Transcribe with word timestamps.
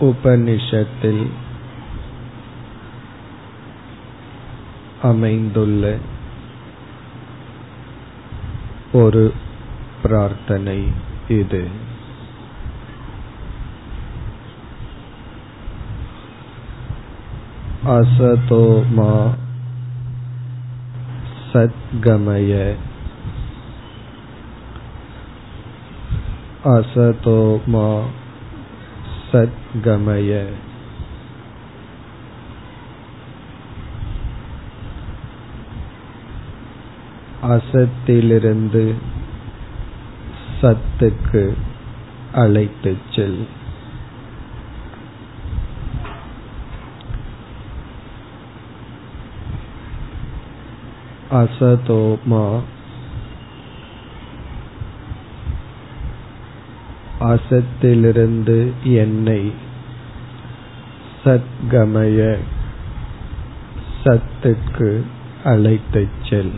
உபனிஷத்தில் 0.00 1.24
அமைந்துள்ள 5.02 5.84
ஒரு 8.92 9.22
பிரார்த்தனை 10.02 10.78
இது 11.30 11.62
असतो 17.90 18.62
मा 18.90 19.12
सद्गमय 21.52 22.52
असतो 26.66 27.36
मा 27.68 27.86
சத்கமய 29.35 30.45
அசத்திலிருந்து 37.43 38.93
சத்துக்கு 40.61 41.53
அழைத்து 42.33 42.97
செல். 43.11 43.47
அசதோமா 51.31 52.59
அசத்திலிருந்து 57.19 58.71
என்னை 58.83 59.51
சத்கமய 61.25 62.37
சத்துக்கு 64.03 65.01
அழைத்துச் 65.43 66.25
செல். 66.29 66.51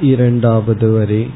இரண்டாவது 0.00 0.92
வரி. 0.92 1.30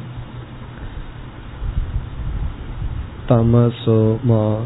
தமசோமா 3.29 4.57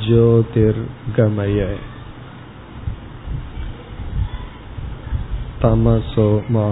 ज्योतिर्गमय 0.00 1.58
தமசோ 5.62 6.26
மா 6.48 6.66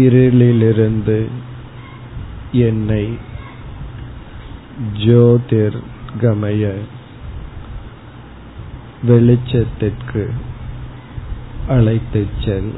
இருளிலிருந்து 0.00 1.18
என்னை 2.62 3.04
ஜோதிர் 5.02 5.78
கமய 6.20 6.64
வெளிச்சத்திற்கு 9.02 10.24
அழைத்துச் 11.68 12.38
செல் 12.44 12.72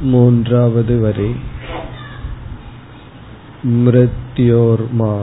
மூன்றாவது 0.00 1.00
வரி. 1.00 1.34
மிருத்யோர்மா 3.64 5.22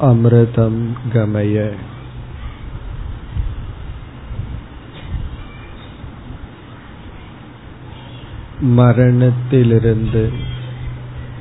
அமிர்தம் 0.00 0.88
கமய. 1.12 1.72
மரணத்திலிருந்து 8.60 10.32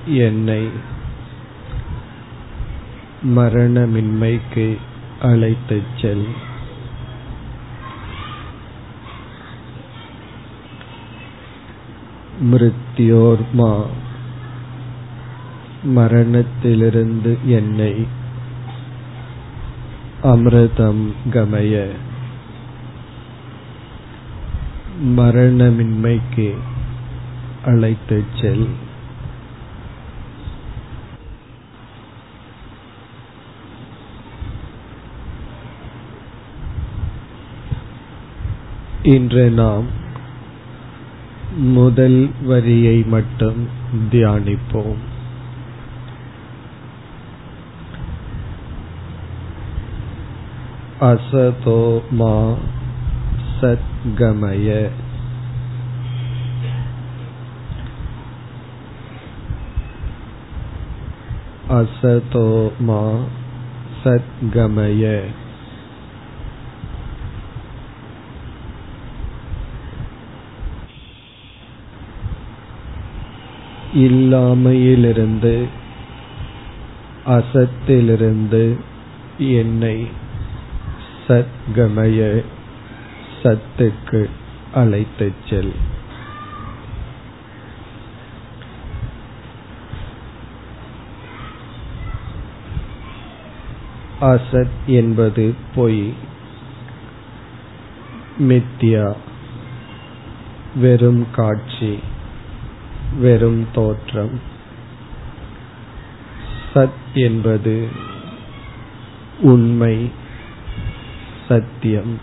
என்னை 0.06 0.70
மரணமின்மைக்கு 3.24 4.78
அழைத்துச் 5.22 5.98
செல். 6.02 6.56
மிருத்யோர்மா. 12.42 13.86
மரணத்திலிருந்து 15.84 17.38
என்னை 17.46 18.08
அமிர்தம் 20.24 21.12
கமய. 21.34 21.88
மரணமின்மைக்கு 25.06 26.56
அழைத்துச் 27.66 28.36
செல். 28.42 28.68
இன்று 39.04 39.50
நாம் 39.50 40.06
முதல் 41.58 42.32
வரியை 42.44 43.04
மட்டும் 43.04 43.68
தியானிப்போம். 44.12 44.96
அசதோ 51.00 52.02
மா 52.12 52.54
சத்கமய. 53.62 54.90
அசதோ 61.70 62.72
மா 62.80 63.20
சத்கமய. 64.04 65.24
இல்லாமையிலிருந்து 73.98 75.66
அசத்திலிருந்து 77.26 78.76
என்னை 79.38 80.08
சத்கமய 81.28 82.44
சத்துக்கு 83.44 84.30
அழைத்துச் 84.74 85.42
செல். 85.50 85.74
அசத் 94.22 94.78
என்பது 94.86 95.56
பொய் 95.76 96.14
மித்யா 98.40 99.16
வெறும் 100.76 101.28
காட்சி. 101.36 102.00
வெறும் 103.16 103.68
தோற்றம். 103.74 104.42
சத் 106.74 107.14
என்பது 107.14 107.88
உண்மை 109.40 110.10
சத்தியம். 111.48 112.20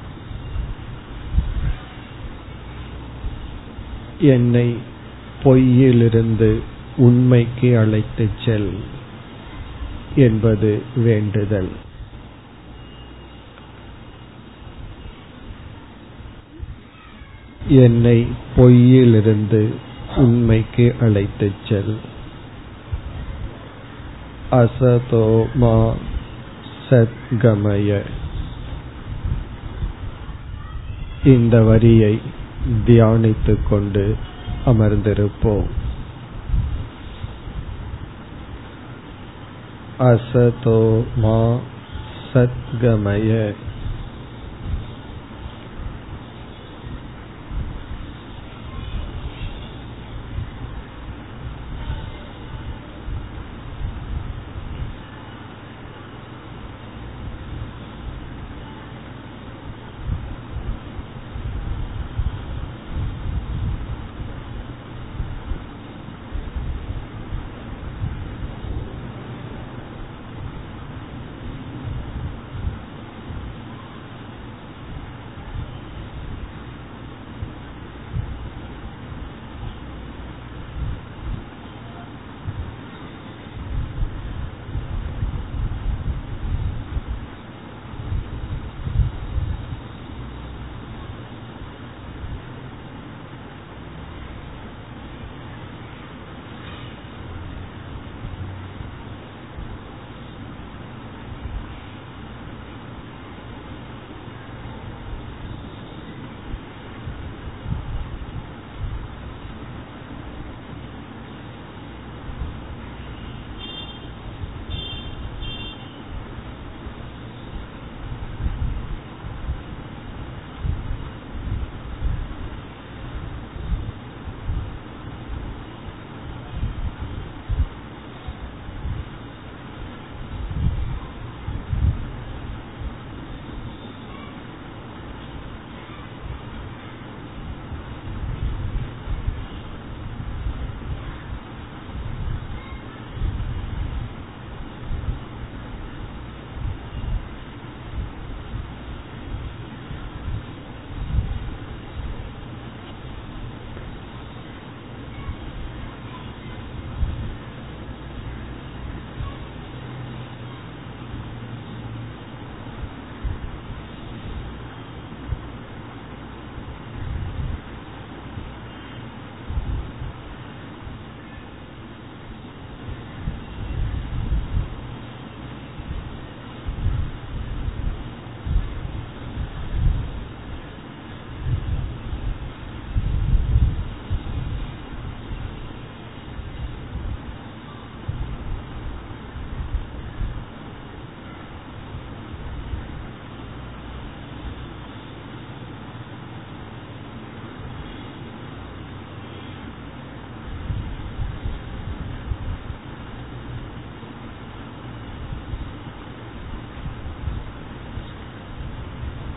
என்னை 4.21 4.77
பொய்யிலிருந்து 5.43 6.61
உண்மைக்கு 6.97 7.79
அழைத்துச் 7.79 8.39
செல் 8.45 8.79
என்பது 10.15 10.83
வேண்டுதல். 10.97 11.69
என்னை 17.69 18.27
பொய்யிலிருந்து 18.57 19.75
உண்மைக்கு 20.17 20.97
அழைத்துச் 21.01 21.67
செல். 21.69 21.99
அசதோ 24.51 25.47
மா 25.55 25.95
சத்கமய. 26.91 28.03
இந்த 31.25 31.63
வரியை 31.63 32.21
தியானித்துக் 32.87 33.69
கொண்டு 33.71 34.17
அமர்ந்திருப்போம். 34.67 35.67
அசதோ 39.99 41.05
மா 41.17 41.59
சத்கமய. 42.33 43.55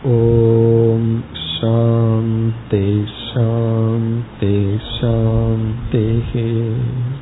ॐ 0.07 1.03
शान्ति 1.35 3.05
शान्ति 3.07 4.79
शान्तिः 4.83 6.31